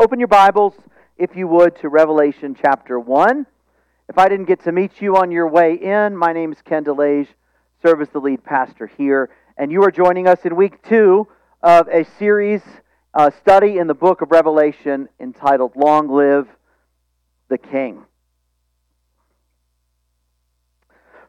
[0.00, 0.72] open your Bibles,
[1.18, 3.44] if you would, to Revelation chapter 1.
[4.08, 6.82] If I didn't get to meet you on your way in, my name is Ken
[6.82, 7.28] Delage,
[7.82, 9.28] serve as the lead pastor here,
[9.58, 11.28] and you are joining us in week two
[11.62, 12.62] of a series
[13.12, 16.48] uh, study in the book of Revelation entitled Long Live
[17.50, 18.06] the King.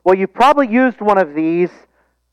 [0.05, 1.71] Well, you've probably used one of these,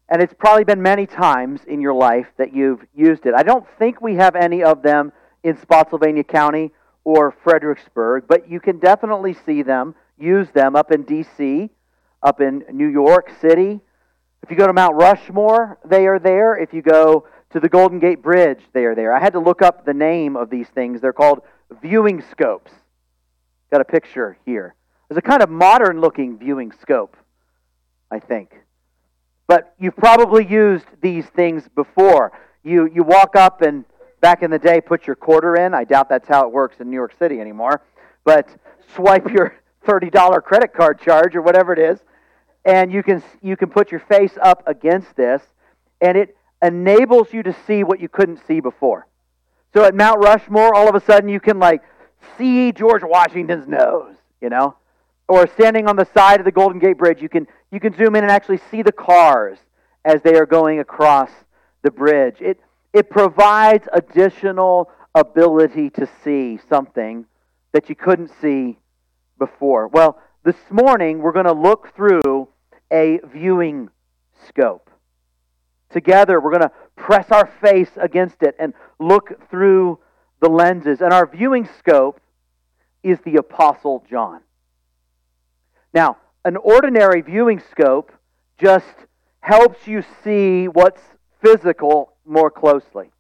[0.08, 3.34] and it's probably been many times in your life that you've used it.
[3.36, 5.10] I don't think we have any of them
[5.42, 6.72] in Spotsylvania County
[7.04, 11.70] or Fredericksburg, but you can definitely see them, use them up in D.C.,
[12.22, 13.80] up in New York City.
[14.42, 16.56] If you go to Mount Rushmore, they are there.
[16.56, 19.14] If you go to the Golden Gate Bridge, they are there.
[19.14, 21.00] I had to look up the name of these things.
[21.00, 21.40] They're called
[21.82, 22.72] viewing scopes.
[23.70, 24.74] Got a picture here.
[25.08, 27.16] There's a kind of modern looking viewing scope,
[28.10, 28.54] I think.
[29.46, 32.32] But you've probably used these things before.
[32.62, 33.84] You, you walk up and
[34.20, 35.74] back in the day put your quarter in.
[35.74, 37.82] I doubt that's how it works in New York City anymore.
[38.24, 38.48] But
[38.94, 39.54] swipe your
[39.86, 41.98] $30 credit card charge or whatever it is,
[42.64, 45.42] and you can, you can put your face up against this,
[46.00, 49.06] and it enables you to see what you couldn't see before.
[49.72, 51.82] So at Mount Rushmore, all of a sudden you can like
[52.36, 54.76] see George Washington's nose, you know?
[55.28, 58.16] Or standing on the side of the Golden Gate Bridge, you can you can zoom
[58.16, 59.58] in and actually see the cars
[60.04, 61.30] as they are going across
[61.82, 62.36] the bridge.
[62.40, 62.60] It
[62.98, 67.24] it provides additional ability to see something
[67.72, 68.76] that you couldn't see
[69.38, 69.86] before.
[69.86, 72.48] Well, this morning we're going to look through
[72.92, 73.90] a viewing
[74.48, 74.90] scope.
[75.90, 80.00] Together, we're going to press our face against it and look through
[80.40, 81.00] the lenses.
[81.00, 82.20] And our viewing scope
[83.04, 84.40] is the Apostle John.
[85.94, 88.10] Now, an ordinary viewing scope
[88.58, 89.06] just
[89.38, 91.00] helps you see what's
[91.40, 93.10] physical more closely.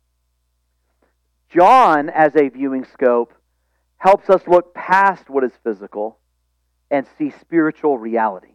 [1.50, 3.32] John, as a viewing scope,
[3.96, 6.18] helps us look past what is physical
[6.90, 8.54] and see spiritual reality.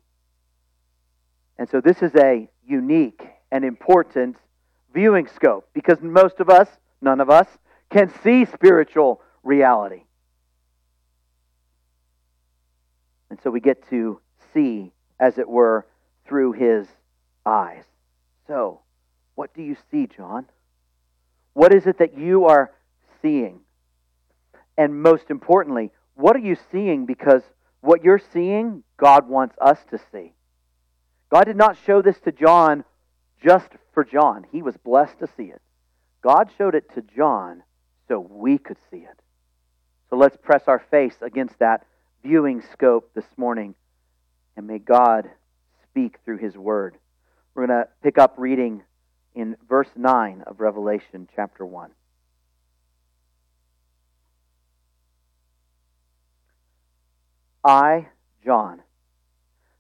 [1.58, 4.38] And so this is a unique and important
[4.94, 6.68] viewing scope because most of us,
[7.02, 7.48] none of us,
[7.90, 10.04] can see spiritual reality.
[13.30, 14.20] And so we get to
[14.54, 15.86] see, as it were,
[16.26, 16.88] through his
[17.46, 17.84] eyes.
[18.48, 18.83] So,
[19.36, 20.46] what do you see, John?
[21.54, 22.72] What is it that you are
[23.22, 23.62] seeing?
[24.78, 27.06] And most importantly, what are you seeing?
[27.06, 27.44] Because
[27.82, 30.34] what you're seeing, God wants us to see.
[31.30, 32.84] God did not show this to John
[33.44, 34.46] just for John.
[34.52, 35.62] He was blessed to see it.
[36.22, 37.64] God showed it to John
[38.08, 39.20] so we could see it.
[40.10, 41.86] So let's press our face against that
[42.24, 43.76] viewing scope this morning,
[44.56, 45.30] and may God
[45.90, 46.96] speak through his word.
[47.54, 48.84] We're going to pick up reading
[49.36, 51.92] in verse 9 of Revelation chapter 1.
[57.64, 58.08] I,
[58.44, 58.82] John,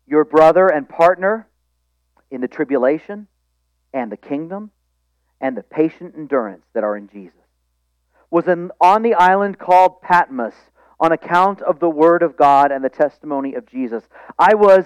[0.07, 1.47] your brother and partner
[2.31, 3.27] in the tribulation
[3.93, 4.71] and the kingdom
[5.41, 7.35] and the patient endurance that are in Jesus,
[8.31, 10.53] was in, on the island called Patmos
[10.99, 14.03] on account of the word of God and the testimony of Jesus.
[14.39, 14.85] I was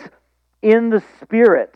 [0.63, 1.75] in the Spirit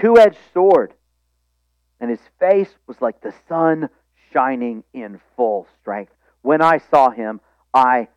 [0.00, 0.94] two edged sword,
[2.00, 3.88] and his face was like the sun
[4.32, 6.12] shining in full strength.
[6.42, 7.40] When I saw him,
[7.72, 8.08] I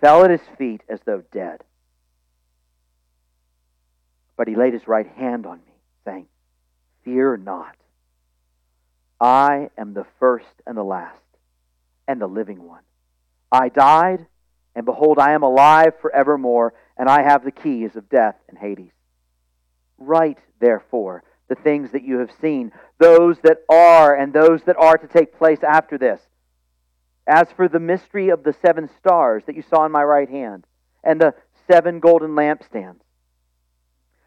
[0.00, 1.62] fell at his feet as though dead.
[4.36, 5.72] But he laid his right hand on me,
[6.04, 6.26] saying,
[7.04, 7.74] Fear not.
[9.20, 11.16] I am the first and the last,
[12.06, 12.82] and the living one.
[13.50, 14.26] I died,
[14.76, 18.92] and behold, I am alive forevermore, and I have the keys of death and Hades.
[19.98, 24.96] Write, therefore, the things that you have seen, those that are, and those that are
[24.96, 26.20] to take place after this.
[27.26, 30.64] As for the mystery of the seven stars that you saw in my right hand,
[31.04, 31.34] and the
[31.70, 33.00] seven golden lampstands,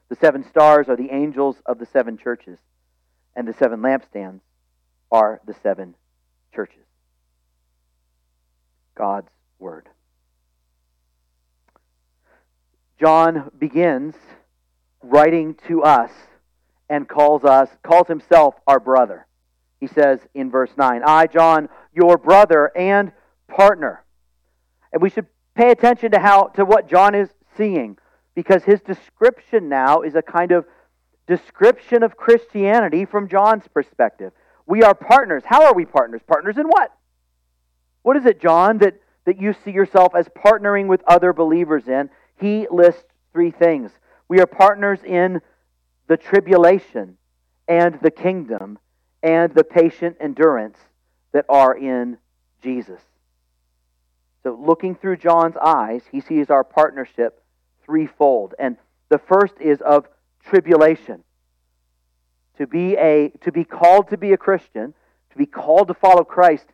[0.10, 2.60] the seven stars are the angels of the seven churches,
[3.36, 4.42] and the seven lampstands
[5.12, 5.96] are the seven
[6.54, 6.84] churches.
[8.96, 9.88] God's Word.
[13.00, 14.16] John begins
[15.04, 16.12] writing to us
[16.90, 19.28] and calls us calls himself our brother.
[19.80, 23.12] He says in verse 9, "I John, your brother and
[23.48, 24.04] partner."
[24.94, 27.98] And we should pay attention to how to what John is seeing
[28.36, 30.66] because his description now is a kind of
[31.28, 34.34] description of Christianity from John's perspective.
[34.66, 35.44] We are partners.
[35.46, 36.22] How are we partners?
[36.28, 36.92] Partners in what?
[38.04, 38.96] What is it, John, that,
[39.26, 42.10] that you see yourself as partnering with other believers in?
[42.40, 43.04] He lists
[43.34, 43.92] three things.
[44.32, 45.42] We are partners in
[46.08, 47.18] the tribulation
[47.68, 48.80] and the kingdom
[49.22, 50.78] and the patient endurance
[51.34, 52.18] that are in
[52.64, 53.02] Jesus.
[54.44, 57.44] So, looking through John's eyes, he sees our partnership
[57.84, 58.54] threefold.
[58.58, 58.78] And
[59.10, 60.08] the first is of
[60.46, 61.26] tribulation.
[62.58, 64.94] To be, a, to be called to be a Christian,
[65.32, 66.68] to be called to follow Christ,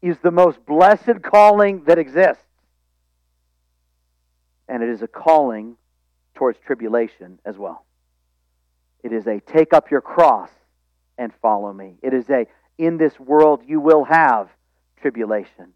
[0.00, 2.42] is the most blessed calling that exists.
[4.66, 5.76] And it is a calling
[6.36, 7.84] towards tribulation as well.
[9.02, 10.50] It is a take up your cross
[11.18, 11.98] and follow me.
[12.02, 12.46] It is a
[12.78, 14.48] in this world you will have
[15.00, 15.72] tribulation.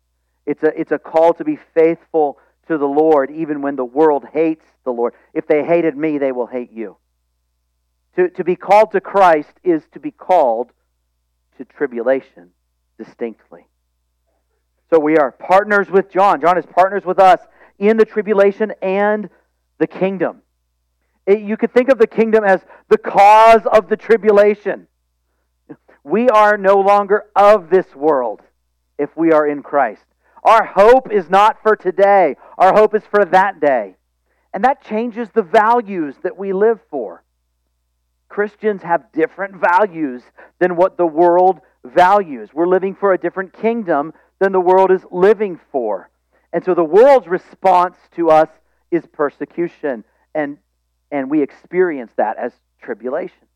[0.46, 4.24] It's a, it's a call to be faithful to the Lord even when the world
[4.32, 5.14] hates the Lord.
[5.34, 6.96] If they hated me, they will hate you.
[8.16, 10.72] To, to be called to Christ is to be called
[11.58, 12.50] to tribulation
[12.98, 13.66] distinctly.
[14.90, 16.40] So we are partners with John.
[16.40, 17.40] John is partners with us
[17.78, 19.30] in the tribulation and
[19.78, 20.42] the kingdom.
[21.30, 24.88] It, you could think of the kingdom as the cause of the tribulation.
[26.02, 28.40] We are no longer of this world
[28.98, 30.02] if we are in Christ.
[30.42, 33.94] Our hope is not for today, our hope is for that day.
[34.52, 37.22] And that changes the values that we live for.
[38.28, 40.24] Christians have different values
[40.58, 42.50] than what the world values.
[42.52, 46.10] We're living for a different kingdom than the world is living for.
[46.52, 48.48] And so the world's response to us
[48.90, 50.02] is persecution,
[50.34, 50.58] and,
[51.10, 53.46] and we experience that as tribulation.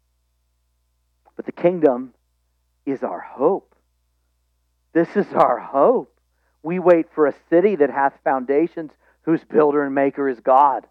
[1.36, 2.14] But the kingdom
[2.86, 3.74] is our hope.
[4.92, 6.16] This is our hope.
[6.62, 8.92] We wait for a city that hath foundations,
[9.22, 10.86] whose builder and maker is God.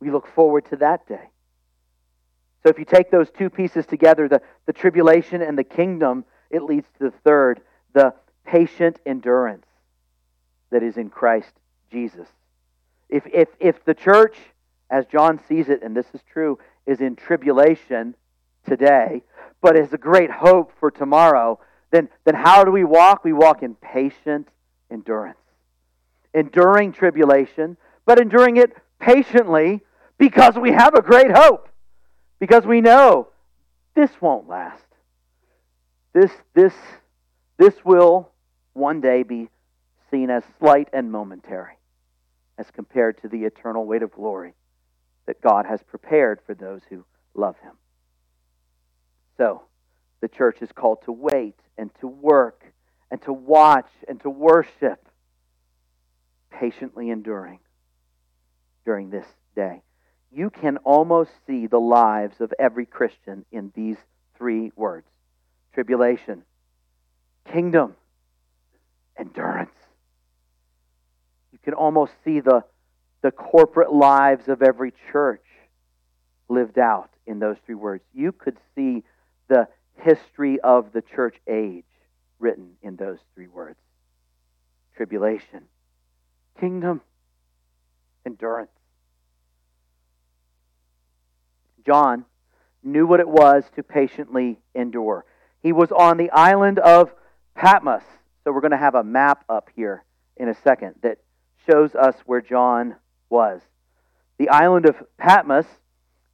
[0.00, 1.30] We look forward to that day.
[2.62, 6.62] So if you take those two pieces together, the, the tribulation and the kingdom, it
[6.62, 7.60] leads to the third,
[7.92, 9.66] the patient endurance
[10.70, 11.52] that is in Christ
[11.90, 12.28] Jesus.
[13.08, 14.36] If, if, if the church,
[14.90, 18.14] as John sees it, and this is true, is in tribulation
[18.66, 19.22] today,
[19.60, 21.58] but is a great hope for tomorrow,
[21.90, 23.24] then, then how do we walk?
[23.24, 24.48] We walk in patient
[24.90, 25.38] endurance.
[26.34, 29.80] Enduring tribulation, but enduring it patiently
[30.18, 31.68] because we have a great hope.
[32.38, 33.28] Because we know
[33.94, 34.84] this won't last.
[36.12, 36.74] This, this,
[37.56, 38.30] this will
[38.74, 39.48] one day be
[40.10, 41.78] seen as slight and momentary
[42.58, 44.54] as compared to the eternal weight of glory
[45.26, 47.72] that God has prepared for those who love Him.
[49.36, 49.62] So,
[50.20, 52.64] the church is called to wait and to work
[53.10, 55.08] and to watch and to worship,
[56.50, 57.58] patiently enduring
[58.84, 59.82] during this day.
[60.32, 63.96] You can almost see the lives of every Christian in these
[64.36, 65.06] three words
[65.74, 66.42] tribulation,
[67.52, 67.94] kingdom,
[69.18, 69.74] endurance.
[71.52, 72.64] You can almost see the,
[73.22, 75.44] the corporate lives of every church
[76.48, 78.04] lived out in those three words.
[78.14, 79.04] You could see
[79.48, 81.84] the history of the church age
[82.38, 83.78] written in those three words
[84.94, 85.64] tribulation,
[86.58, 87.02] kingdom,
[88.24, 88.70] endurance.
[91.84, 92.24] John
[92.82, 95.24] knew what it was to patiently endure.
[95.62, 97.12] He was on the island of
[97.54, 98.02] Patmos.
[98.42, 100.04] So we're going to have a map up here
[100.36, 101.18] in a second that
[101.68, 102.96] shows us where John
[103.28, 103.60] was.
[104.38, 105.66] The island of Patmos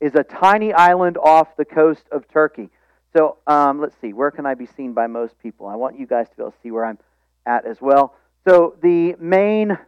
[0.01, 2.71] is a tiny island off the coast of Turkey.
[3.15, 5.67] So um, let's see, where can I be seen by most people?
[5.67, 6.99] I want you guys to be able to see where I'm
[7.47, 8.15] at as well.
[8.47, 9.79] So the main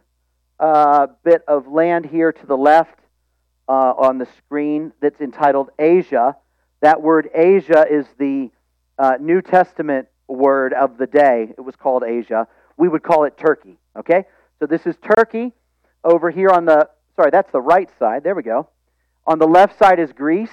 [0.59, 2.99] uh, bit of land here to the left
[3.67, 6.37] uh, on the screen that's entitled Asia.
[6.81, 8.51] That word Asia is the
[8.97, 11.53] uh, New Testament word of the day.
[11.57, 12.47] It was called Asia.
[12.77, 13.77] We would call it Turkey.
[13.97, 14.25] Okay?
[14.59, 15.51] So this is Turkey.
[16.03, 18.23] Over here on the, sorry, that's the right side.
[18.23, 18.69] There we go.
[19.27, 20.51] On the left side is Greece.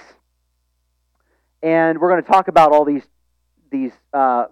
[1.61, 3.03] And we're going to talk about all these,
[3.71, 4.45] these uh,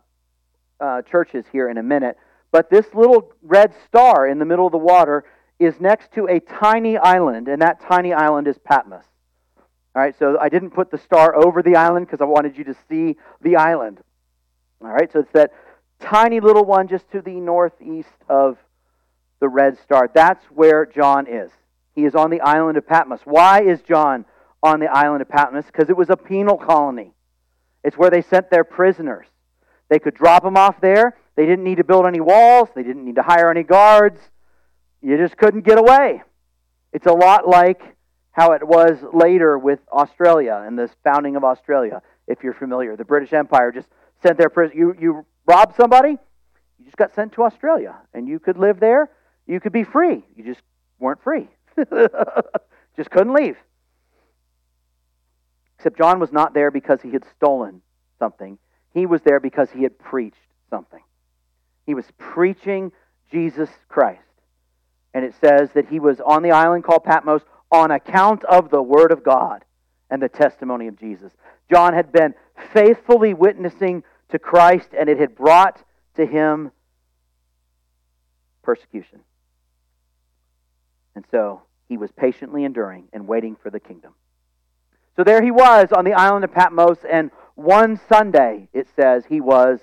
[0.80, 2.18] uh, churches here in a minute.
[2.52, 5.26] But this little red star in the middle of the water
[5.60, 9.04] is next to a tiny island, and that tiny island is Patmos.
[9.94, 12.64] All right, so I didn't put the star over the island because I wanted you
[12.66, 14.00] to see the island.
[14.82, 15.52] All right, so it's that
[16.00, 18.58] tiny little one just to the northeast of
[19.40, 20.10] the red star.
[20.14, 21.52] That's where John is.
[21.96, 23.22] He is on the island of Patmos.
[23.26, 24.26] Why is John
[24.64, 25.66] on the island of Patmos?
[25.66, 27.14] Because it was a penal colony.
[27.84, 29.28] It's where they sent their prisoners.
[29.90, 31.18] They could drop them off there.
[31.36, 32.70] They didn't need to build any walls.
[32.76, 34.20] They didn't need to hire any guards.
[35.02, 36.22] You just couldn't get away.
[36.94, 37.82] It's a lot like
[38.32, 42.96] how it was later with Australia and the founding of Australia, if you're familiar.
[42.96, 43.88] The British Empire just
[44.24, 44.78] sent their prisoners.
[44.78, 47.96] You, you robbed somebody, you just got sent to Australia.
[48.14, 49.10] And you could live there.
[49.48, 50.24] You could be free.
[50.36, 50.62] You just
[51.00, 51.50] weren't free.
[52.98, 53.58] just couldn't leave.
[55.78, 57.82] Except John was not there because he had stolen
[58.20, 58.60] something.
[58.94, 60.38] He was there because he had preached
[60.70, 61.02] something.
[61.86, 62.92] He was preaching
[63.32, 64.22] Jesus Christ.
[65.14, 68.82] And it says that he was on the island called Patmos on account of the
[68.82, 69.66] Word of God
[70.10, 71.32] and the testimony of Jesus.
[71.70, 72.34] John had been
[72.74, 75.84] faithfully witnessing to Christ, and it had brought
[76.16, 76.72] to him
[78.62, 79.22] persecution.
[81.16, 84.14] And so he was patiently enduring and waiting for the kingdom.
[85.18, 89.42] So there he was on the island of Patmos, and one Sunday, it says, he
[89.42, 89.82] was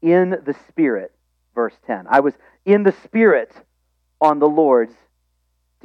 [0.00, 1.12] in the Spirit.
[1.54, 2.06] Verse 10.
[2.08, 2.32] I was
[2.64, 3.52] in the Spirit
[4.22, 4.94] on the Lord's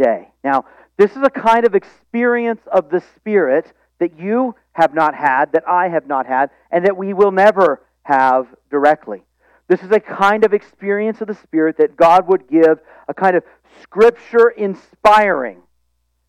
[0.01, 0.30] day.
[0.46, 0.63] Now,
[0.96, 5.68] this is a kind of experience of the Spirit that you have not had, that
[5.68, 9.24] I have not had, and that we will never have directly.
[9.68, 13.36] This is a kind of experience of the Spirit that God would give, a kind
[13.36, 13.44] of
[13.82, 15.62] scripture inspiring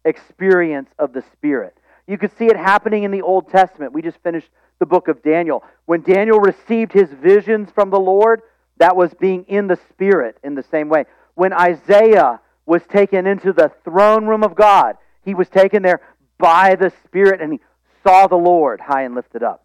[0.05, 1.77] experience of the Spirit.
[2.07, 3.93] You could see it happening in the Old Testament.
[3.93, 5.63] We just finished the book of Daniel.
[5.87, 8.43] When Daniel received his visions from the Lord,
[8.79, 11.05] that was being in the Spirit in the same way.
[11.35, 16.01] When Isaiah was taken into the throne room of God, he was taken there
[16.39, 17.61] by the Spirit and he
[18.03, 19.65] saw the Lord high and lifted up.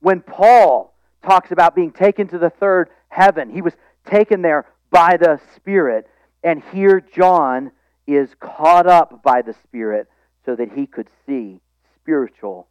[0.00, 3.74] When Paul talks about being taken to the third heaven, he was
[4.06, 6.06] taken there by the Spirit.
[6.42, 7.72] And here John
[8.06, 10.08] is caught up by the Spirit
[10.44, 11.60] so that he could see
[11.96, 12.68] spiritual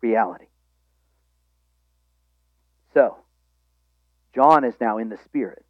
[0.00, 0.46] reality.
[2.92, 3.16] So,
[4.34, 5.64] John is now in the Spirit.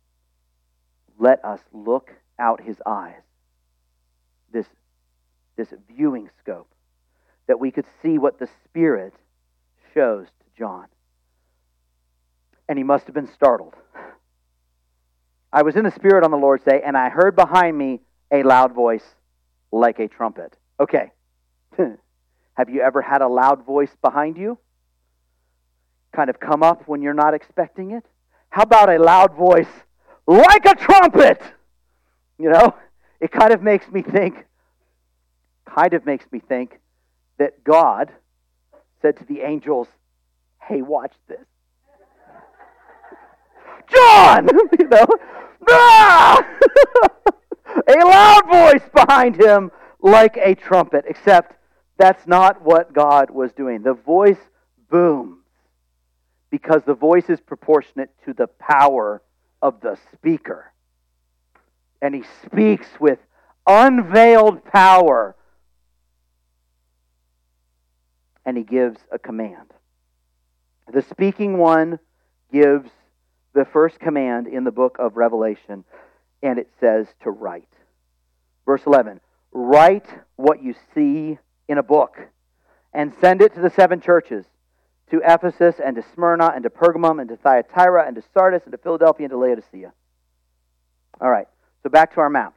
[1.19, 3.23] Let us look out his eyes,
[4.53, 4.67] this,
[5.57, 6.69] this viewing scope,
[7.47, 9.15] that we could see what the Spirit
[9.93, 10.87] shows to John.
[12.69, 13.75] And he must have been startled.
[15.55, 18.43] I was in the Spirit on the Lord's day, and I heard behind me a
[18.43, 19.05] loud voice
[19.73, 20.57] like a trumpet.
[20.81, 21.13] Okay,
[22.55, 24.59] Have you ever had a loud voice behind you?
[26.15, 28.05] Kind of come up when you're not expecting it?
[28.51, 29.69] How about a loud voice
[30.27, 31.43] like a trumpet?
[32.39, 32.75] You know,
[33.21, 34.47] it kind of makes me think,
[35.67, 36.79] kind of makes me think
[37.39, 38.13] that God
[39.03, 39.89] said to the angels,
[40.63, 41.45] hey, watch this.
[43.93, 44.49] John!
[44.79, 45.07] you know,
[45.69, 46.47] ah!
[47.89, 49.71] a loud voice behind him
[50.01, 51.57] like a trumpet, except
[51.97, 53.83] that's not what God was doing.
[53.83, 54.39] The voice
[54.91, 55.45] booms
[56.51, 59.23] because the voice is proportionate to the power
[59.61, 60.73] of the speaker.
[62.01, 63.19] And he speaks with
[63.67, 65.35] unveiled power.
[68.45, 69.73] And he gives a command.
[70.93, 71.99] The speaking one
[72.53, 72.91] gives
[73.55, 75.85] the first command in the book of Revelation,
[76.43, 77.69] and it says to write.
[78.67, 79.21] Verse 11
[79.53, 80.07] Write
[80.37, 82.19] what you see in a book
[82.93, 84.45] and send it to the seven churches
[85.11, 88.73] to Ephesus and to Smyrna and to Pergamum and to Thyatira and to Sardis and
[88.73, 89.93] to Philadelphia and to Laodicea.
[91.21, 91.47] All right,
[91.83, 92.55] so back to our map.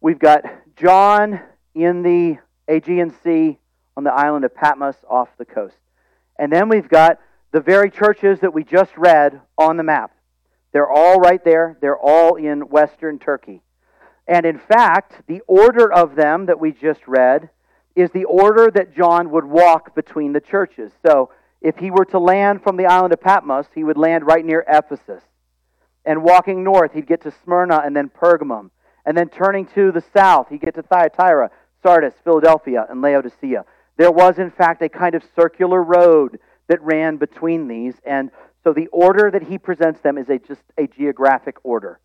[0.00, 0.44] We've got
[0.76, 1.40] John
[1.74, 2.38] in the
[2.68, 3.58] Aegean Sea
[3.96, 5.76] on the island of Patmos off the coast.
[6.38, 7.18] And then we've got
[7.52, 10.12] the very churches that we just read on the map.
[10.72, 13.62] They're all right there, they're all in western Turkey.
[14.26, 17.48] And in fact, the order of them that we just read
[17.96, 20.92] is the order that John would walk between the churches.
[21.04, 21.30] So
[21.62, 24.64] if he were to land from the island of Patmos, he would land right near
[24.68, 25.22] Ephesus.
[26.04, 28.70] And walking north, he'd get to Smyrna and then Pergamum.
[29.04, 31.50] And then turning to the south, he'd get to Thyatira,
[31.82, 33.64] Sardis, Philadelphia, and Laodicea.
[33.96, 37.94] There was, in fact, a kind of circular road that ran between these.
[38.06, 38.30] And
[38.62, 41.98] so the order that he presents them is a, just a geographic order.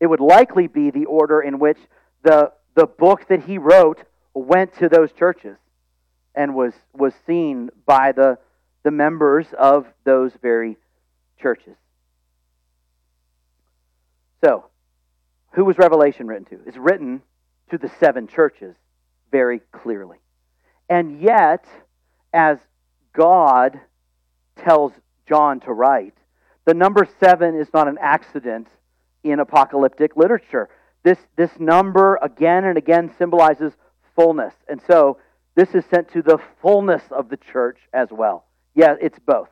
[0.00, 1.78] It would likely be the order in which
[2.22, 4.02] the, the book that he wrote
[4.32, 5.56] went to those churches
[6.34, 8.38] and was, was seen by the,
[8.82, 10.76] the members of those very
[11.40, 11.76] churches.
[14.44, 14.66] So,
[15.52, 16.60] who was Revelation written to?
[16.66, 17.22] It's written
[17.70, 18.74] to the seven churches
[19.30, 20.18] very clearly.
[20.88, 21.64] And yet,
[22.32, 22.58] as
[23.14, 23.80] God
[24.56, 24.92] tells
[25.28, 26.14] John to write,
[26.64, 28.68] the number seven is not an accident
[29.22, 30.68] in apocalyptic literature.
[31.02, 33.72] This, this number again and again symbolizes
[34.16, 34.54] fullness.
[34.68, 35.18] And so
[35.54, 38.46] this is sent to the fullness of the church as well.
[38.74, 39.48] Yeah, it's both.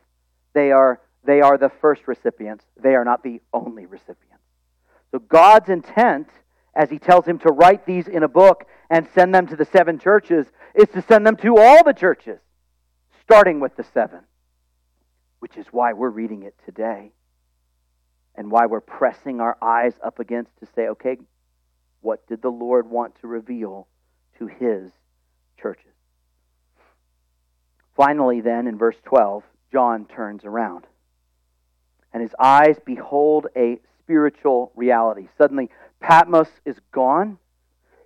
[0.54, 4.44] They are, they are the first recipients, they are not the only recipients.
[5.10, 6.28] So God's intent,
[6.74, 9.66] as He tells him to write these in a book and send them to the
[9.66, 12.40] seven churches, is to send them to all the churches,
[13.22, 14.20] starting with the seven,
[15.42, 17.10] which is why we're reading it today
[18.36, 21.16] and why we're pressing our eyes up against to say, okay,
[22.00, 23.88] what did the Lord want to reveal
[24.38, 24.92] to His
[25.60, 25.90] churches?
[27.96, 30.86] Finally, then, in verse 12, John turns around.
[32.12, 35.26] And his eyes behold a spiritual reality.
[35.36, 37.38] Suddenly, Patmos is gone,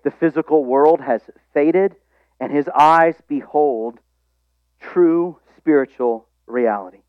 [0.04, 1.20] the physical world has
[1.52, 1.96] faded,
[2.40, 4.00] and his eyes behold
[4.80, 7.02] true spiritual reality.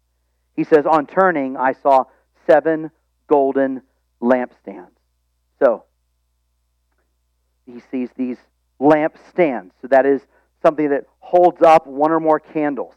[0.58, 2.06] He says, On turning, I saw
[2.46, 2.92] seven
[3.28, 3.84] golden
[4.22, 4.90] lampstands.
[5.60, 5.86] So,
[7.66, 8.38] he sees these
[8.82, 9.72] lampstands.
[9.82, 10.22] So, that is
[10.62, 12.96] something that holds up one or more candles.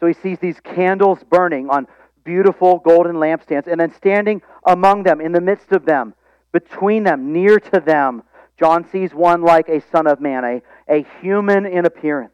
[0.00, 1.86] So, he sees these candles burning on
[2.24, 6.14] beautiful golden lampstands, and then standing among them, in the midst of them,
[6.52, 8.22] between them, near to them,
[8.58, 12.32] John sees one like a son of man, a, a human in appearance.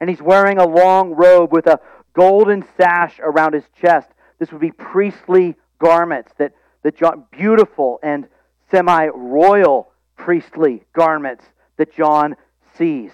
[0.00, 1.80] And he's wearing a long robe with a
[2.14, 4.08] golden sash around his chest.
[4.38, 6.52] This would be priestly garments that,
[6.82, 8.26] that John, beautiful and
[8.70, 11.44] semi royal priestly garments
[11.76, 12.36] that John
[12.76, 13.10] sees.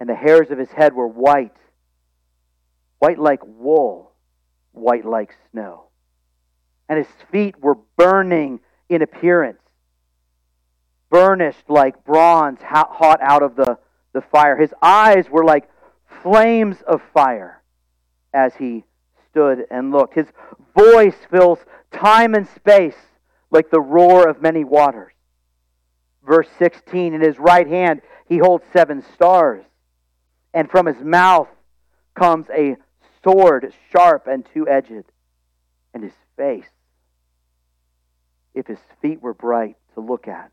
[0.00, 1.56] And the hairs of his head were white
[3.04, 4.12] white like wool,
[4.72, 5.88] white like snow.
[6.88, 9.60] And his feet were burning in appearance,
[11.10, 13.76] burnished like bronze hot out of the,
[14.14, 14.56] the fire.
[14.56, 15.68] His eyes were like
[16.24, 17.62] flames of fire
[18.32, 18.82] as he
[19.30, 20.14] stood and looked.
[20.14, 20.26] His
[20.76, 21.58] voice fills
[21.92, 22.96] time and space
[23.50, 25.12] like the roar of many waters.
[26.26, 29.64] Verse 16 In his right hand he holds seven stars,
[30.54, 31.48] and from his mouth
[32.14, 32.76] comes a
[33.22, 35.04] sword, sharp and two edged,
[35.92, 36.64] and his face,
[38.54, 40.50] if his feet were bright to look at,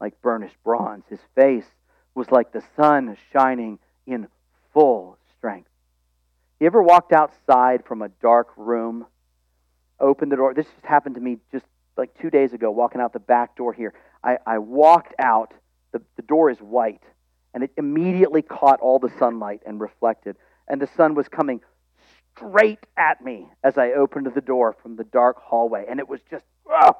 [0.00, 1.66] like burnished bronze, his face
[2.14, 4.26] was like the sun shining in
[4.76, 5.70] full strength.
[6.60, 9.06] You ever walked outside from a dark room,
[9.98, 10.52] opened the door?
[10.52, 11.64] This just happened to me just
[11.96, 13.94] like two days ago, walking out the back door here.
[14.22, 15.54] I, I walked out,
[15.92, 17.02] the, the door is white,
[17.54, 20.36] and it immediately caught all the sunlight and reflected.
[20.68, 21.62] And the sun was coming
[22.36, 25.86] straight at me as I opened the door from the dark hallway.
[25.88, 26.92] And it was just uh,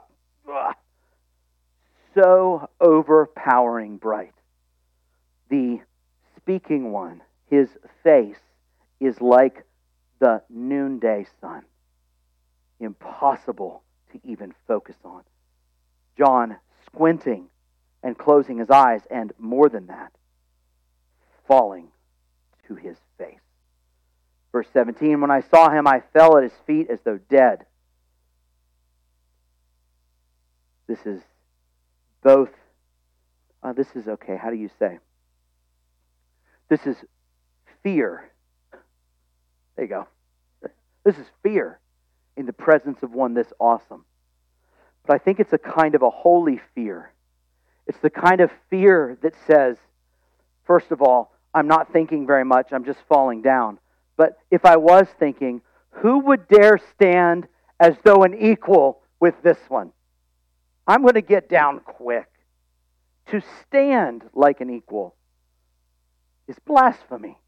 [0.50, 0.72] uh,
[2.14, 4.32] so overpowering bright.
[5.50, 5.80] The
[6.38, 7.68] speaking one, his
[8.02, 8.36] face
[9.00, 9.64] is like
[10.18, 11.62] the noonday sun,
[12.80, 13.82] impossible
[14.12, 15.22] to even focus on.
[16.16, 16.56] John
[16.86, 17.48] squinting
[18.02, 20.12] and closing his eyes, and more than that,
[21.46, 21.88] falling
[22.68, 23.40] to his face.
[24.52, 27.66] Verse 17 When I saw him, I fell at his feet as though dead.
[30.86, 31.20] This is
[32.22, 32.50] both.
[33.62, 34.36] Uh, this is okay.
[34.36, 34.98] How do you say?
[36.68, 36.96] This is
[37.86, 38.32] fear.
[39.76, 40.08] There you go.
[41.04, 41.78] This is fear
[42.36, 44.04] in the presence of one this awesome.
[45.06, 47.12] But I think it's a kind of a holy fear.
[47.86, 49.76] It's the kind of fear that says,
[50.64, 53.78] first of all, I'm not thinking very much, I'm just falling down.
[54.16, 57.46] But if I was thinking, who would dare stand
[57.78, 59.92] as though an equal with this one?
[60.88, 62.26] I'm going to get down quick.
[63.30, 65.14] To stand like an equal
[66.48, 67.38] is blasphemy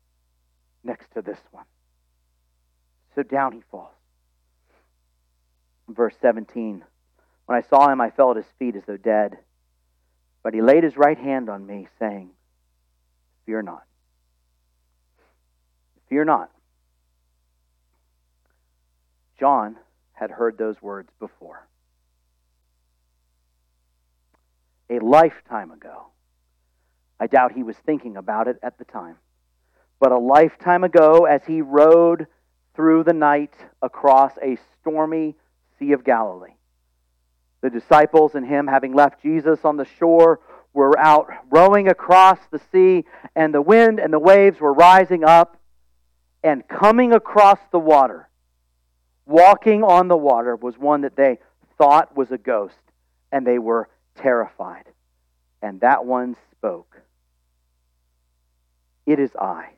[0.84, 1.64] next to this one.
[3.14, 3.94] So down he falls.
[5.88, 6.84] Verse 17
[7.46, 9.38] When I saw him, I fell at his feet as though dead.
[10.42, 12.30] But he laid his right hand on me, saying,
[13.44, 13.82] Fear not.
[16.08, 16.50] Fear not.
[19.38, 19.76] John
[20.12, 21.66] had heard those words before.
[24.90, 26.06] A lifetime ago.
[27.20, 29.16] I doubt he was thinking about it at the time.
[30.00, 32.26] But a lifetime ago, as he rode
[32.74, 35.34] through the night across a stormy
[35.78, 36.54] Sea of Galilee,
[37.60, 40.40] the disciples and him, having left Jesus on the shore,
[40.72, 45.56] were out rowing across the sea, and the wind and the waves were rising up
[46.44, 48.28] and coming across the water
[49.28, 51.38] walking on the water was one that they
[51.76, 52.74] thought was a ghost,
[53.30, 54.84] and they were terrified.
[55.62, 57.00] And that one spoke
[59.06, 59.70] It is I.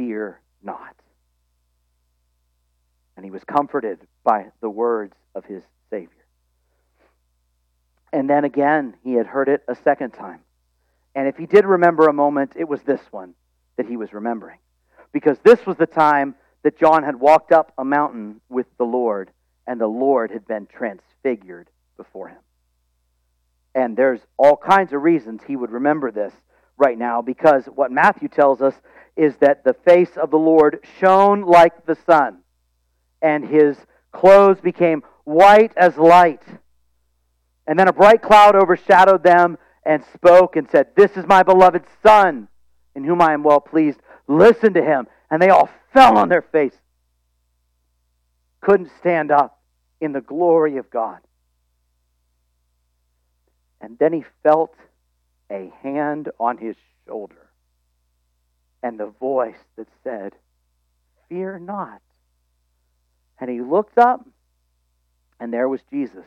[0.00, 0.96] Fear not.
[3.16, 6.24] And he was comforted by the words of his Savior.
[8.10, 10.40] And then again, he had heard it a second time.
[11.14, 13.34] And if he did remember a moment, it was this one
[13.76, 14.56] that he was remembering.
[15.12, 19.30] Because this was the time that John had walked up a mountain with the Lord,
[19.66, 22.40] and the Lord had been transfigured before him.
[23.74, 26.32] And there's all kinds of reasons he would remember this
[26.80, 28.74] right now, because what Matthew tells us
[29.16, 32.38] is that the face of the Lord shone like the sun,
[33.22, 33.76] and his
[34.12, 36.42] clothes became white as light.
[37.66, 41.84] And then a bright cloud overshadowed them and spoke and said, This is my beloved
[42.02, 42.48] Son,
[42.94, 44.00] in whom I am well pleased.
[44.26, 45.06] Listen to him.
[45.30, 46.74] And they all fell on their face.
[48.60, 49.60] Couldn't stand up
[50.00, 51.18] in the glory of God.
[53.80, 54.74] And then he felt
[55.50, 57.50] a hand on his shoulder
[58.82, 60.34] and the voice that said,
[61.28, 62.00] Fear not.
[63.38, 64.26] And he looked up,
[65.38, 66.26] and there was Jesus,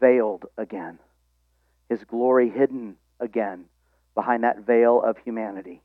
[0.00, 0.98] veiled again,
[1.88, 3.66] his glory hidden again
[4.14, 5.82] behind that veil of humanity.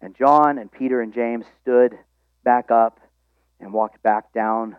[0.00, 1.96] And John and Peter and James stood
[2.44, 3.00] back up
[3.60, 4.76] and walked back down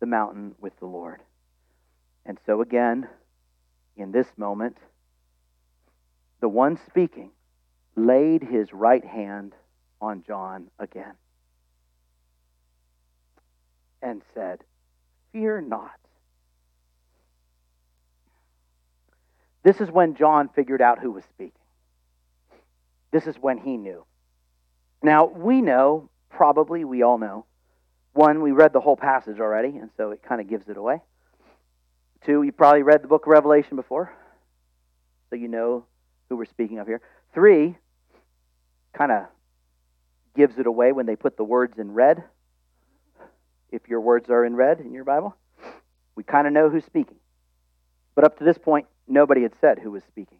[0.00, 1.20] the mountain with the Lord.
[2.24, 3.08] And so, again,
[3.96, 4.76] in this moment,
[6.42, 7.30] the one speaking
[7.96, 9.54] laid his right hand
[10.00, 11.14] on John again
[14.02, 14.58] and said,
[15.32, 15.92] Fear not.
[19.62, 21.52] This is when John figured out who was speaking.
[23.12, 24.04] This is when he knew.
[25.00, 27.46] Now, we know, probably we all know,
[28.14, 31.00] one, we read the whole passage already, and so it kind of gives it away.
[32.26, 34.12] Two, you probably read the book of Revelation before,
[35.30, 35.84] so you know
[36.28, 37.00] who we're speaking of here.
[37.34, 37.76] Three,
[38.92, 39.24] kind of
[40.36, 42.24] gives it away when they put the words in red
[43.70, 45.36] if your words are in red in your Bible.
[46.14, 47.16] We kind of know who's speaking.
[48.14, 50.38] But up to this point, nobody had said who was speaking.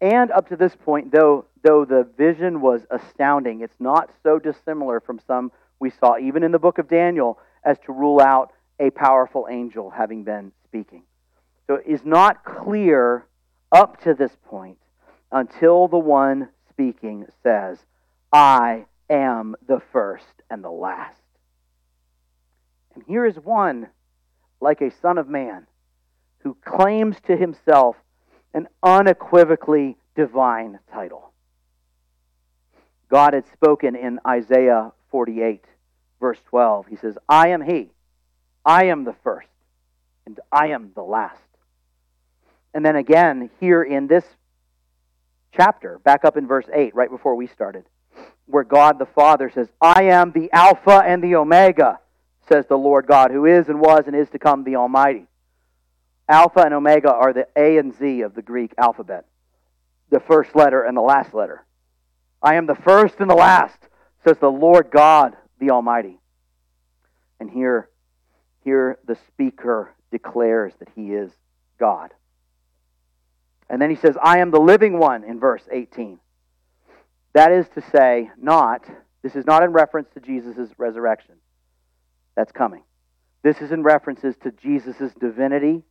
[0.00, 5.00] And up to this point, though, though the vision was astounding, it's not so dissimilar
[5.00, 8.90] from some we saw even in the book of Daniel as to rule out a
[8.90, 11.02] powerful angel having been speaking.
[11.66, 13.26] So it is not clear
[13.70, 14.78] up to this point
[15.30, 17.78] until the one speaking says,
[18.32, 21.20] I am the first and the last.
[22.94, 23.88] And here is one,
[24.60, 25.66] like a son of man,
[26.40, 27.96] who claims to himself
[28.54, 31.32] an unequivocally divine title.
[33.10, 35.64] God had spoken in Isaiah 48,
[36.20, 36.86] verse 12.
[36.88, 37.90] He says, I am He.
[38.64, 39.48] I am the first,
[40.26, 41.40] and I am the last.
[42.74, 44.24] And then again, here in this
[45.52, 47.84] chapter, back up in verse 8, right before we started,
[48.46, 52.00] where God the Father says, I am the Alpha and the Omega
[52.48, 55.26] says the Lord God, who is and was and is to come, the Almighty.
[56.28, 59.24] Alpha and Omega are the A and Z of the Greek alphabet,
[60.10, 61.64] the first letter and the last letter.
[62.42, 63.78] I am the first and the last,
[64.24, 66.18] says the Lord God, the Almighty.
[67.40, 67.88] And here,
[68.64, 71.30] here the speaker declares that he is
[71.78, 72.12] God.
[73.70, 76.18] And then he says, I am the living one in verse 18.
[77.34, 78.84] That is to say, not,
[79.22, 81.34] this is not in reference to Jesus' resurrection
[82.34, 82.82] that's coming.
[83.42, 85.82] This is in references to Jesus' divinity,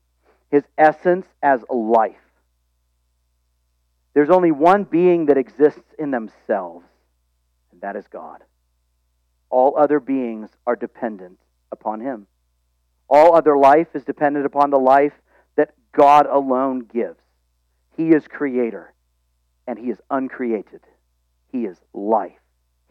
[0.49, 2.15] his essence as life.
[4.13, 6.85] There's only one being that exists in themselves,
[7.71, 8.43] and that is God.
[9.49, 11.37] All other beings are dependent
[11.71, 12.27] upon him.
[13.09, 15.13] All other life is dependent upon the life
[15.55, 17.19] that God alone gives.
[17.97, 18.93] He is creator,
[19.65, 20.81] and he is uncreated.
[21.51, 22.39] He is life.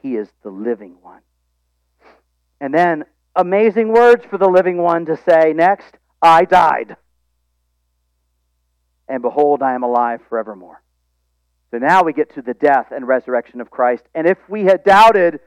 [0.02, 1.20] He is the living one.
[2.60, 6.96] And then amazing words for the living one to say next I died.
[9.08, 10.82] And behold, I am alive forevermore.
[11.70, 14.04] So now we get to the death and resurrection of Christ.
[14.14, 15.40] And if we had doubted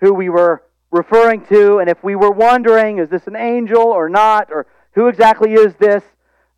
[0.00, 4.08] who we were referring to, and if we were wondering, is this an angel or
[4.08, 6.02] not, or who exactly is this?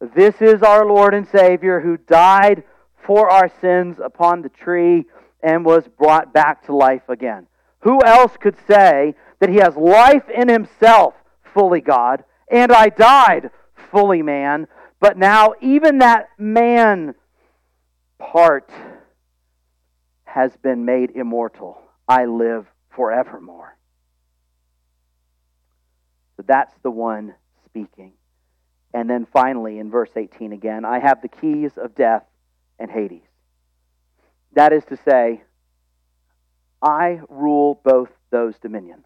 [0.00, 2.64] This is our Lord and Savior who died
[3.04, 5.04] for our sins upon the tree
[5.42, 7.46] and was brought back to life again.
[7.80, 11.14] Who else could say that he has life in himself,
[11.54, 13.50] fully God, and I died,
[13.90, 14.66] fully man.
[15.00, 17.14] But now, even that man
[18.18, 18.70] part
[20.24, 21.80] has been made immortal.
[22.08, 23.76] I live forevermore.
[26.36, 27.34] So that's the one
[27.66, 28.12] speaking.
[28.92, 32.24] And then finally, in verse 18 again, I have the keys of death
[32.79, 33.22] and Hades.
[34.55, 35.42] That is to say,
[36.83, 39.05] I rule both those dominions.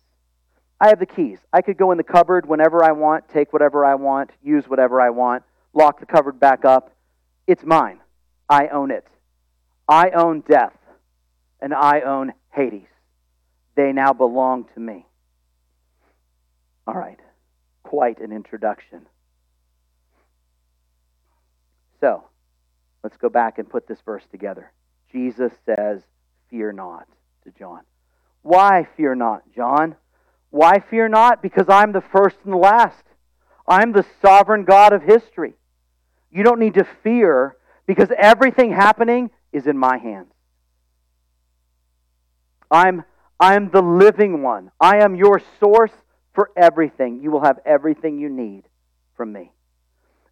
[0.80, 1.38] I have the keys.
[1.52, 5.00] I could go in the cupboard whenever I want, take whatever I want, use whatever
[5.00, 5.42] I want,
[5.72, 6.90] lock the cupboard back up.
[7.46, 8.00] It's mine.
[8.48, 9.06] I own it.
[9.88, 10.76] I own death,
[11.60, 12.88] and I own Hades.
[13.74, 15.06] They now belong to me.
[16.86, 17.18] All right,
[17.82, 19.06] quite an introduction.
[22.04, 22.22] So,
[23.02, 24.70] let's go back and put this verse together.
[25.10, 26.02] Jesus says,
[26.50, 27.08] Fear not
[27.44, 27.80] to John.
[28.42, 29.96] Why fear not, John?
[30.50, 31.40] Why fear not?
[31.40, 33.04] Because I'm the first and the last.
[33.66, 35.54] I'm the sovereign God of history.
[36.30, 40.34] You don't need to fear because everything happening is in my hands.
[42.70, 43.02] I'm,
[43.40, 44.72] I'm the living one.
[44.78, 45.92] I am your source
[46.34, 47.22] for everything.
[47.22, 48.64] You will have everything you need
[49.16, 49.52] from me.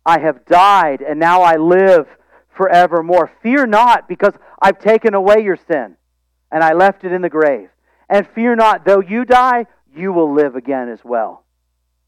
[0.04, 2.06] I have died, and now I live
[2.56, 3.30] forevermore.
[3.42, 5.96] Fear not, because I've taken away your sin,
[6.50, 7.68] and I left it in the grave.
[8.08, 11.44] And fear not, though you die, you will live again as well,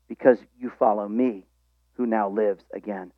[0.08, 1.46] because you follow me,
[1.94, 3.12] who now lives again.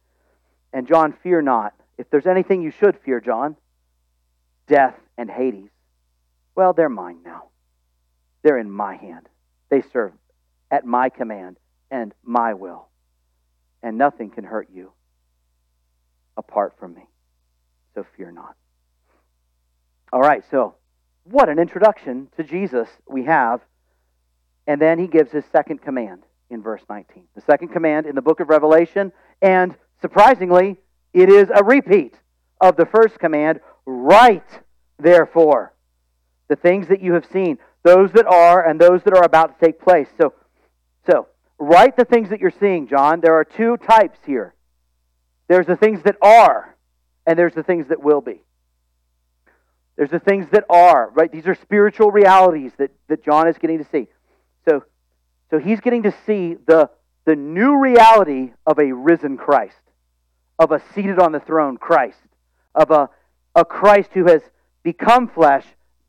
[0.72, 1.74] And John, fear not.
[1.98, 3.56] If there's anything you should fear, John,
[4.68, 5.70] death and Hades,
[6.54, 7.44] well, they're mine now.
[8.42, 9.28] They're in my hand.
[9.70, 10.12] They serve
[10.70, 11.56] at my command
[11.90, 12.88] and my will.
[13.86, 14.90] And nothing can hurt you
[16.36, 17.06] apart from me.
[17.94, 18.56] So fear not.
[20.12, 20.74] All right, so
[21.22, 23.60] what an introduction to Jesus we have.
[24.66, 27.28] And then he gives his second command in verse 19.
[27.36, 29.12] The second command in the book of Revelation.
[29.40, 30.78] And surprisingly,
[31.12, 32.16] it is a repeat
[32.60, 34.62] of the first command write,
[34.98, 35.74] therefore,
[36.48, 39.64] the things that you have seen, those that are and those that are about to
[39.64, 40.08] take place.
[40.20, 40.34] So,
[41.08, 43.20] so write the things that you're seeing, John.
[43.20, 44.54] There are two types here
[45.48, 46.76] there's the things that are,
[47.26, 48.42] and there's the things that will be.
[49.96, 51.30] There's the things that are, right?
[51.30, 54.08] These are spiritual realities that, that John is getting to see.
[54.68, 54.84] So,
[55.50, 56.90] so he's getting to see the,
[57.24, 59.80] the new reality of a risen Christ,
[60.58, 62.18] of a seated on the throne Christ,
[62.74, 63.08] of a,
[63.54, 64.42] a Christ who has
[64.82, 65.64] become flesh,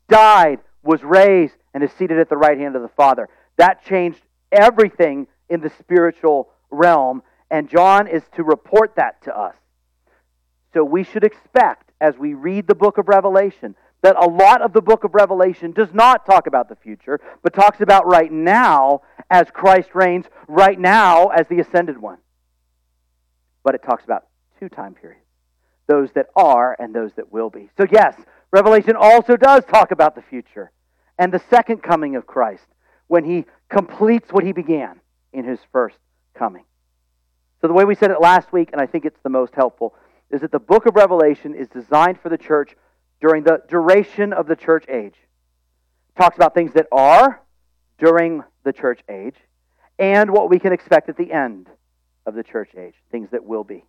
[0.08, 3.28] died, was raised, and is seated at the right hand of the Father.
[3.56, 4.20] That changed
[4.52, 9.54] everything in the spiritual realm, and John is to report that to us.
[10.74, 14.72] So we should expect, as we read the book of Revelation, that a lot of
[14.72, 19.02] the book of Revelation does not talk about the future, but talks about right now
[19.30, 22.18] as Christ reigns, right now as the ascended one.
[23.64, 24.26] But it talks about
[24.60, 25.24] two time periods
[25.88, 27.70] those that are and those that will be.
[27.78, 28.14] So, yes,
[28.52, 30.70] Revelation also does talk about the future
[31.18, 32.66] and the second coming of Christ
[33.06, 35.00] when he completes what he began
[35.32, 35.98] in his first
[36.34, 36.64] coming.
[37.60, 39.94] So, the way we said it last week, and I think it's the most helpful,
[40.30, 42.76] is that the book of Revelation is designed for the church
[43.20, 45.16] during the duration of the church age.
[45.16, 47.42] It talks about things that are
[47.98, 49.34] during the church age
[49.98, 51.68] and what we can expect at the end
[52.26, 53.84] of the church age, things that will be.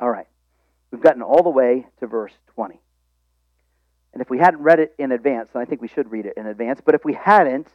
[0.00, 0.26] All right.
[0.90, 2.80] We've gotten all the way to verse 20.
[4.18, 6.34] And if we hadn't read it in advance, and I think we should read it
[6.36, 7.68] in advance, but if we hadn't,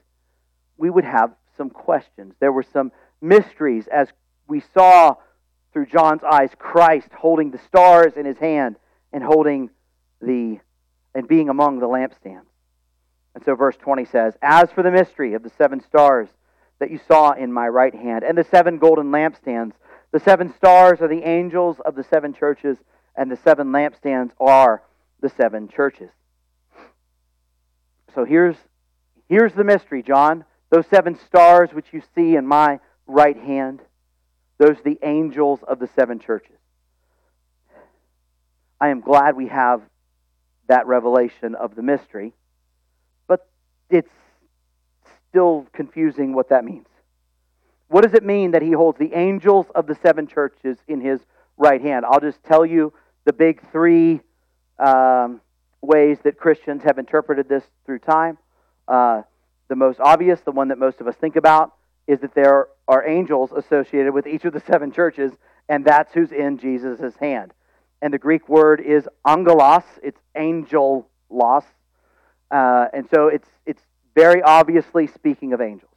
[0.75, 2.34] we would have some questions.
[2.41, 4.10] There were some mysteries as
[4.45, 5.15] we saw
[5.71, 8.75] through John's eyes Christ holding the stars in his hand
[9.13, 9.69] and holding
[10.21, 10.60] the
[11.15, 12.51] and being among the lampstands.
[13.36, 16.27] And so verse 20 says, As for the mystery of the seven stars
[16.79, 19.75] that you saw in my right hand, and the seven golden lampstands,
[20.12, 22.79] the seven stars are the angels of the seven churches,
[23.15, 24.84] and the seven lampstands are
[25.21, 26.10] the seven churches.
[28.15, 28.56] So here's,
[29.28, 30.45] here's the mystery, John.
[30.69, 33.82] Those seven stars which you see in my right hand,
[34.58, 36.56] those are the angels of the seven churches.
[38.80, 39.82] I am glad we have
[40.67, 42.34] that revelation of the mystery,
[43.28, 43.47] but
[43.89, 44.10] it's
[45.30, 46.88] still confusing what that means.
[47.88, 51.19] What does it mean that he holds the angels of the seven churches in his
[51.58, 52.06] right hand?
[52.06, 52.93] I'll just tell you
[53.26, 54.21] the big three
[54.80, 55.41] um,
[55.84, 58.38] ways that Christians have interpreted this through time.
[58.88, 59.22] Uh,
[59.67, 61.74] the most obvious, the one that most of us think about,
[62.08, 65.32] is that there are angels associated with each of the seven churches,
[65.69, 67.54] and that's who's in Jesus' hand.
[68.02, 71.65] And the Greek word is angelos, it's angel loss.
[72.52, 73.82] Uh, and so it's, it's
[74.15, 75.89] very obviously speaking of angels.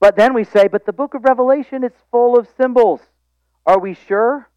[0.00, 3.00] But then we say, but the book of Revelation is full of symbols.
[3.66, 4.49] Are we sure?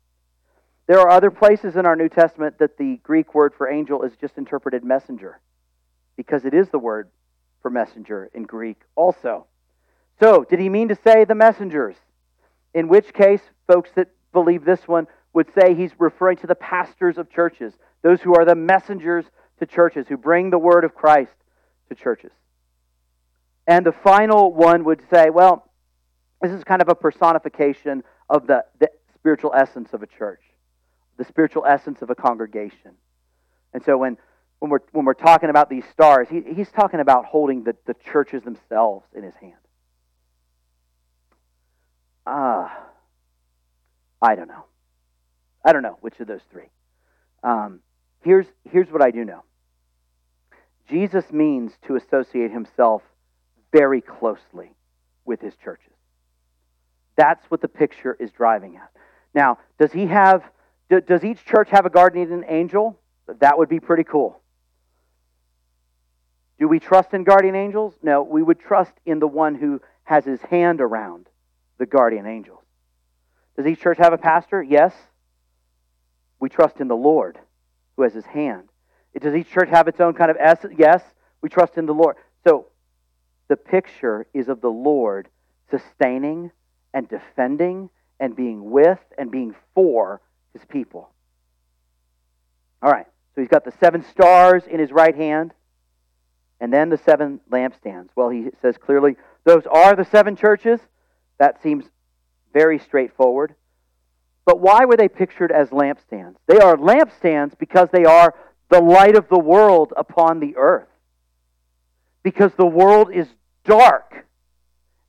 [0.87, 4.13] There are other places in our New Testament that the Greek word for angel is
[4.19, 5.39] just interpreted messenger,
[6.17, 7.09] because it is the word
[7.61, 9.47] for messenger in Greek also.
[10.19, 11.95] So, did he mean to say the messengers?
[12.73, 17.17] In which case, folks that believe this one would say he's referring to the pastors
[17.17, 19.25] of churches, those who are the messengers
[19.59, 21.31] to churches, who bring the word of Christ
[21.89, 22.31] to churches.
[23.65, 25.71] And the final one would say, well,
[26.41, 30.41] this is kind of a personification of the, the spiritual essence of a church,
[31.17, 32.91] the spiritual essence of a congregation.
[33.73, 34.17] And so when,
[34.59, 37.95] when, we're, when we're talking about these stars, he, he's talking about holding the, the
[38.11, 39.53] churches themselves in his hand.
[42.25, 42.83] Ah, uh,
[44.21, 44.65] I don't know.
[45.65, 46.69] I don't know which of those three.
[47.43, 47.81] Um,
[48.21, 49.43] here's, here's what I do know
[50.89, 53.01] Jesus means to associate himself
[53.71, 54.71] very closely
[55.25, 55.93] with his churches.
[57.15, 58.91] That's what the picture is driving at.
[59.33, 60.43] Now, does he have
[60.99, 62.99] does each church have a guardian angel?
[63.39, 64.39] That would be pretty cool.
[66.59, 67.93] Do we trust in guardian angels?
[68.01, 71.27] No, we would trust in the one who has his hand around
[71.77, 72.61] the guardian angels.
[73.55, 74.61] Does each church have a pastor?
[74.61, 74.93] Yes.
[76.39, 77.37] We trust in the Lord
[77.95, 78.69] who has his hand.
[79.19, 80.73] Does each church have its own kind of essence?
[80.77, 81.03] Yes.
[81.41, 82.15] We trust in the Lord.
[82.45, 82.67] So
[83.47, 85.29] the picture is of the Lord
[85.69, 86.51] sustaining
[86.93, 90.21] and defending and being with and being for
[90.53, 91.09] his people.
[92.81, 95.53] All right, so he's got the seven stars in his right hand
[96.63, 98.07] and then the seven lampstands.
[98.15, 100.79] Well, he says clearly those are the seven churches.
[101.37, 101.83] That seems
[102.53, 103.55] very straightforward.
[104.45, 106.35] But why were they pictured as lampstands?
[106.47, 108.33] They are lampstands because they are
[108.69, 110.87] the light of the world upon the earth.
[112.23, 113.27] Because the world is
[113.65, 114.25] dark.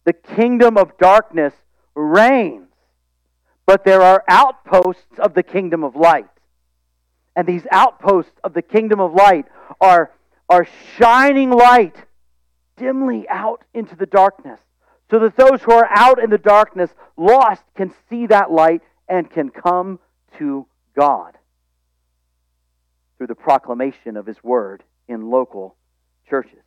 [0.05, 1.55] The kingdom of darkness
[1.95, 2.74] reigns.
[3.66, 6.29] But there are outposts of the kingdom of light.
[7.37, 9.46] And these outposts of the kingdom of light
[9.81, 10.12] are,
[10.48, 11.96] are shining light
[12.77, 14.61] dimly out into the darkness
[15.11, 19.31] so that those who are out in the darkness, lost, can see that light and
[19.31, 19.98] can come
[20.38, 21.37] to God
[23.16, 25.77] through the proclamation of His word in local
[26.29, 26.62] churches.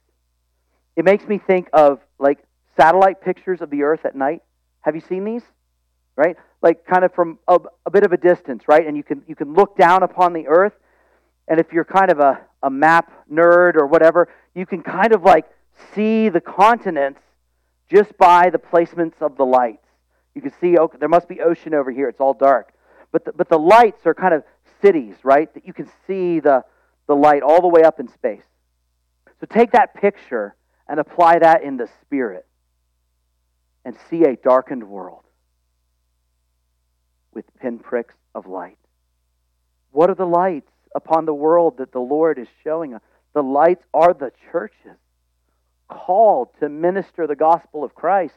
[0.95, 2.39] It makes me think of like
[2.75, 4.41] satellite pictures of the earth at night.
[4.81, 5.43] Have you seen these?
[6.15, 6.37] Right?
[6.61, 8.85] Like kind of from a, a bit of a distance, right?
[8.85, 10.73] And you can you can look down upon the earth,
[11.47, 15.23] and if you're kind of a, a map nerd or whatever, you can kind of
[15.23, 15.45] like
[15.93, 17.21] see the continents
[17.91, 19.85] just by the placements of the lights.
[20.33, 22.09] You can see oh, there must be ocean over here.
[22.09, 22.73] It's all dark.
[23.11, 24.43] But the, but the lights are kind of
[24.81, 25.53] cities, right?
[25.53, 26.63] That you can see the,
[27.07, 28.43] the light all the way up in space.
[29.39, 30.55] So take that picture
[30.87, 32.45] and apply that in the spirit
[33.85, 35.23] and see a darkened world
[37.37, 38.79] with pinpricks of light.
[39.91, 43.01] What are the lights upon the world that the Lord is showing us?
[43.35, 44.97] The lights are the churches
[45.87, 48.33] called to minister the gospel of Christ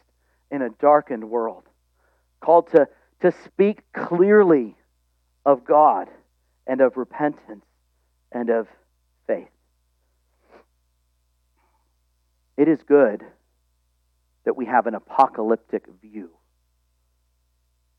[0.51, 1.63] in a darkened world,
[2.41, 2.89] called to,
[3.23, 4.77] to speak clearly
[5.47, 6.09] of God
[6.67, 7.65] and of repentance
[8.31, 8.69] and of
[9.27, 9.49] faith.
[12.59, 13.25] It is good
[14.45, 16.29] that we have an apocalyptic view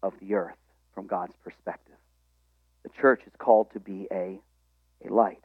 [0.04, 0.54] of the earth
[0.94, 1.96] from God's perspective.
[2.84, 4.40] The church is called to be a,
[5.06, 5.44] a light.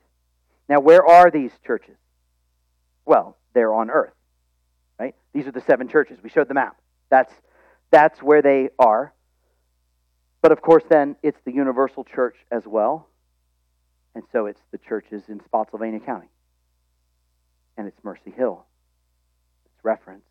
[0.69, 1.97] Now, where are these churches?
[3.05, 4.13] Well, they're on earth.
[4.99, 5.15] Right?
[5.33, 6.19] These are the seven churches.
[6.23, 6.77] We showed the map.
[7.11, 7.33] That's
[7.91, 9.13] that's where they are.
[10.43, 13.09] But of course then it's the universal church as well.
[14.15, 16.29] And so it's the churches in Spotsylvania County.
[17.77, 18.65] And it's Mercy Hill.
[19.67, 20.27] It's referenced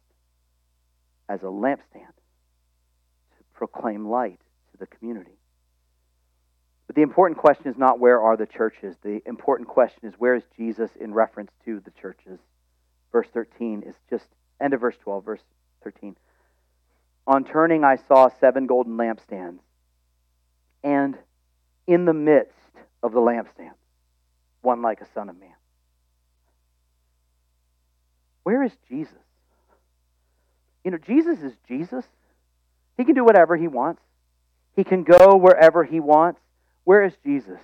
[1.29, 2.15] as a lampstand
[3.37, 4.39] to proclaim light
[4.75, 5.37] to the community.
[6.87, 8.95] But the important question is not where are the churches.
[9.01, 12.39] The important question is where is Jesus in reference to the churches
[13.15, 14.25] verse 13 is just
[14.59, 15.39] end of verse 12, verse
[15.85, 16.17] 13.
[17.27, 19.59] On turning, I saw seven golden lampstands,
[20.83, 21.17] and
[21.87, 22.51] in the midst
[23.01, 23.77] of the lampstands,
[24.61, 25.55] one like a son of man.
[28.43, 29.13] Where is Jesus?
[30.83, 32.03] You know, Jesus is Jesus.
[32.97, 34.01] He can do whatever he wants.
[34.75, 36.39] He can go wherever he wants.
[36.83, 37.59] Where is Jesus?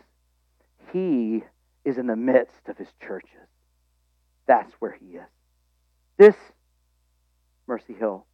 [0.94, 1.44] He
[1.84, 3.30] is in the midst of his churches.
[4.48, 5.28] That's where he is.
[6.18, 6.36] This,
[7.68, 8.26] Mercy Hill,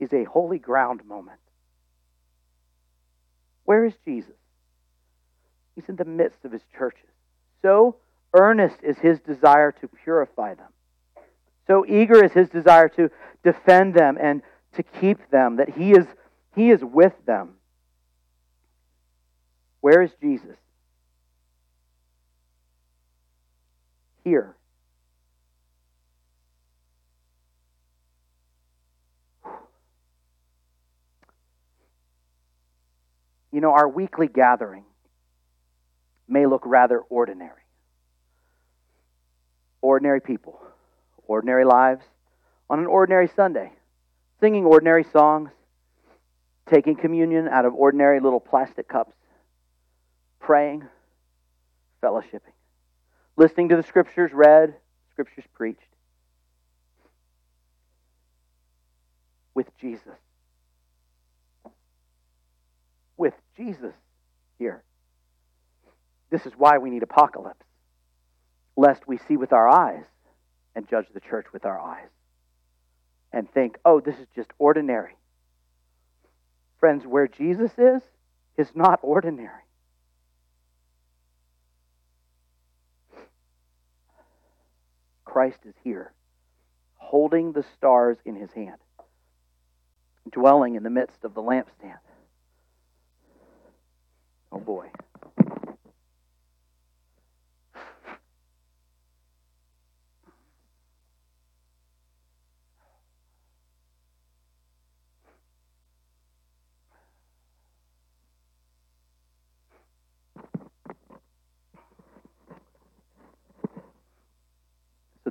[0.00, 1.38] is a holy ground moment.
[3.64, 4.34] Where is Jesus?
[5.74, 7.08] He's in the midst of his churches.
[7.62, 7.96] So
[8.34, 10.68] earnest is his desire to purify them.
[11.66, 13.10] So eager is his desire to
[13.42, 14.42] defend them and
[14.74, 16.06] to keep them, that he is,
[16.54, 17.54] he is with them.
[19.80, 20.56] Where is Jesus?
[24.22, 24.56] Here.
[33.52, 34.84] You know, our weekly gathering
[36.26, 37.50] may look rather ordinary.
[39.80, 40.60] Ordinary people,
[41.26, 42.04] ordinary lives,
[42.70, 43.70] on an ordinary Sunday,
[44.40, 45.50] singing ordinary songs,
[46.70, 49.14] taking communion out of ordinary little plastic cups,
[50.40, 50.84] praying,
[52.02, 52.52] fellowshipping,
[53.36, 54.74] listening to the scriptures read,
[55.10, 55.80] scriptures preached,
[59.54, 60.14] with Jesus.
[63.16, 63.94] With Jesus
[64.58, 64.82] here.
[66.30, 67.64] This is why we need apocalypse,
[68.76, 70.04] lest we see with our eyes
[70.74, 72.08] and judge the church with our eyes
[73.32, 75.16] and think, oh, this is just ordinary.
[76.84, 78.02] Friends, where Jesus is,
[78.58, 79.62] is not ordinary.
[85.24, 86.12] Christ is here,
[86.96, 88.76] holding the stars in his hand,
[90.30, 92.04] dwelling in the midst of the lampstand.
[94.52, 94.88] Oh boy.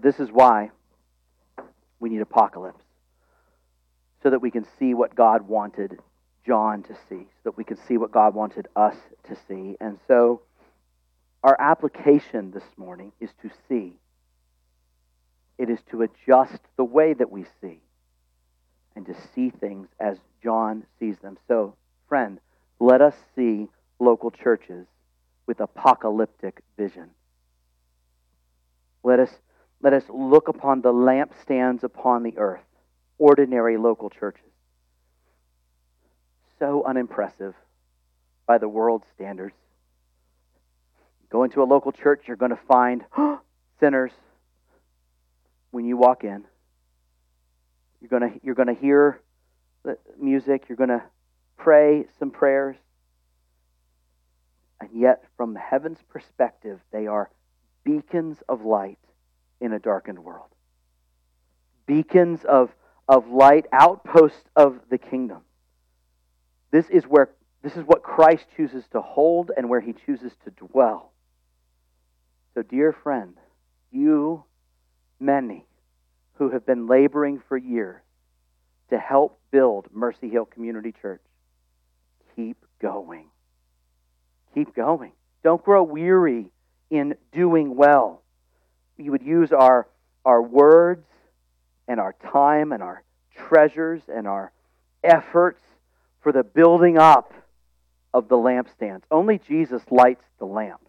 [0.04, 0.70] This is why
[2.00, 2.84] we need apocalypse.
[4.22, 6.00] So that we can see what God wanted
[6.46, 8.96] John to see, so that we can see what God wanted us
[9.28, 9.76] to see.
[9.80, 10.42] And so
[11.44, 13.94] our application this morning is to see.
[15.58, 17.80] It is to adjust the way that we see
[18.96, 21.38] and to see things as John sees them.
[21.48, 21.76] So,
[22.08, 22.40] friend,
[22.80, 23.68] let us see
[24.00, 24.86] local churches
[25.48, 27.10] with apocalyptic vision.
[29.04, 29.30] Let us
[29.84, 32.64] let us look upon the lampstands upon the earth,
[33.18, 34.50] ordinary local churches.
[36.58, 37.54] So unimpressive
[38.48, 39.56] by the world's standards.
[41.30, 43.04] Go into a local church, you're going to find
[43.82, 44.14] sinners
[45.72, 46.46] when you walk in.
[48.00, 49.20] You're going to, you're going to hear
[49.84, 51.04] the music, you're going to
[51.58, 52.78] pray some prayers.
[54.80, 57.30] And yet, from heaven's perspective, they are
[57.84, 59.00] beacons of light
[59.64, 60.50] in a darkened world.
[61.88, 62.70] Beacons of,
[63.08, 65.40] of light, outposts of the kingdom.
[66.72, 67.30] This is where
[67.64, 71.14] this is what Christ chooses to hold and where he chooses to dwell.
[72.54, 73.36] So, dear friend,
[73.90, 74.44] you,
[75.18, 75.66] many
[76.34, 78.02] who have been laboring for years
[78.90, 81.22] to help build Mercy Hill Community Church,
[82.36, 83.28] keep going.
[84.54, 85.14] Keep going.
[85.42, 86.52] Don't grow weary
[86.90, 88.23] in doing well
[88.98, 89.88] you would use our,
[90.26, 91.06] our words
[91.88, 93.04] and our time and our
[93.36, 94.52] treasures and our
[95.04, 95.62] efforts
[96.22, 97.34] for the building up
[98.14, 99.02] of the lampstands.
[99.12, 100.82] Only Jesus lights the lamp.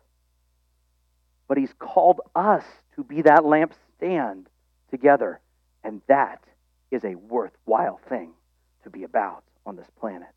[1.49, 2.65] But he's called us
[2.97, 4.47] to be that lampstand
[4.91, 5.41] together.
[5.83, 6.43] And that
[6.91, 8.31] is a worthwhile thing
[8.85, 10.29] to be about on this planet.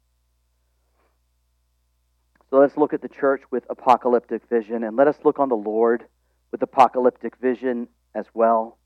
[2.50, 5.56] So let's look at the church with apocalyptic vision and let us look on the
[5.56, 6.06] Lord
[6.52, 8.78] with apocalyptic vision as well.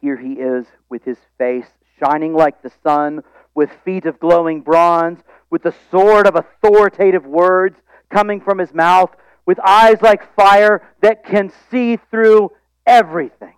[0.00, 1.66] Here he is with his face
[2.02, 3.22] shining like the sun,
[3.54, 7.78] with feet of glowing bronze, with the sword of authoritative words
[8.10, 9.10] coming from his mouth,
[9.46, 12.50] with eyes like fire that can see through
[12.86, 13.54] everything.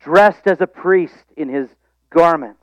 [0.00, 1.68] Dressed as a priest in his
[2.10, 2.60] garments,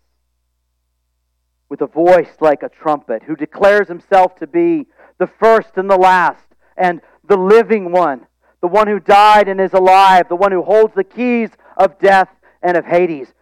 [1.69, 5.97] with a voice like a trumpet, who declares himself to be the first and the
[5.97, 6.45] last,
[6.77, 7.01] and
[7.31, 8.27] the living one,
[8.59, 12.27] the one who died and is alive, the one who holds the keys of death
[12.61, 13.33] and of Hades.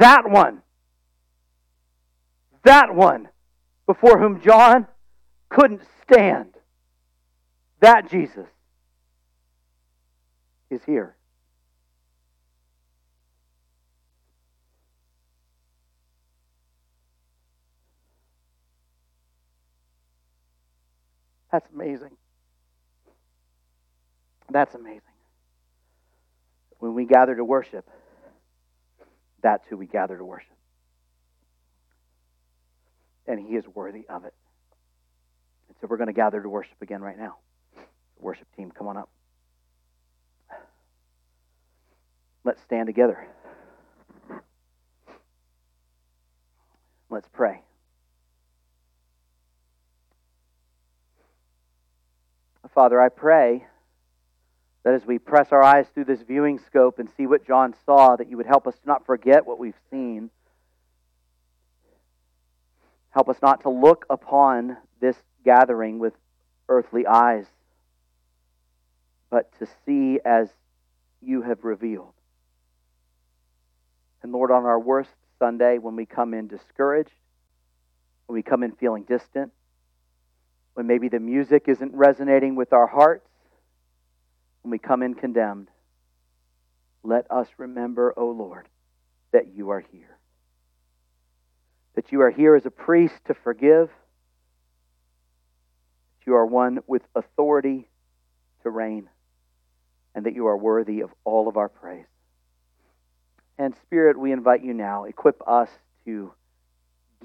[0.00, 0.62] That one,
[2.64, 3.28] that one
[3.86, 4.88] before whom John
[5.48, 6.56] couldn't stand,
[7.78, 8.48] that Jesus
[10.68, 11.14] is here.
[21.52, 22.16] That's amazing.
[24.50, 25.00] That's amazing.
[26.78, 27.88] When we gather to worship,
[29.42, 30.48] that's who we gather to worship.
[33.26, 34.34] And He is worthy of it.
[35.68, 37.36] And so we're going to gather to worship again right now.
[38.18, 39.08] Worship team, come on up.
[42.42, 43.26] Let's stand together.
[47.08, 47.62] Let's pray.
[52.72, 53.66] Father, I pray
[54.82, 58.16] that as we press our eyes through this viewing scope and see what John saw,
[58.16, 60.30] that you would help us to not forget what we've seen.
[63.10, 66.14] Help us not to look upon this gathering with
[66.68, 67.46] earthly eyes,
[69.28, 70.48] but to see as
[71.20, 72.14] you have revealed.
[74.22, 77.10] And Lord, on our worst Sunday, when we come in discouraged,
[78.26, 79.52] when we come in feeling distant,
[80.74, 83.29] when maybe the music isn't resonating with our hearts,
[84.62, 85.68] when we come in condemned,
[87.02, 88.68] let us remember, O Lord,
[89.32, 90.18] that you are here.
[91.94, 93.88] That you are here as a priest to forgive.
[96.18, 97.88] That you are one with authority
[98.62, 99.08] to reign.
[100.14, 102.06] And that you are worthy of all of our praise.
[103.58, 105.68] And Spirit, we invite you now, equip us
[106.04, 106.32] to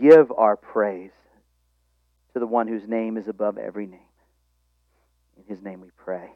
[0.02, 1.12] give our praise
[2.34, 4.00] to the one whose name is above every name.
[5.38, 6.30] In his name we pray.